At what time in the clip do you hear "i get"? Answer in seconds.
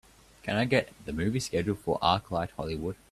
0.55-0.91